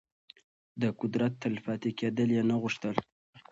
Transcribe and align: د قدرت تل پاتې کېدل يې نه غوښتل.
د 0.81 0.83
قدرت 0.99 1.33
تل 1.41 1.55
پاتې 1.65 1.89
کېدل 1.99 2.29
يې 2.37 2.43
نه 2.49 2.55
غوښتل. 2.61 2.95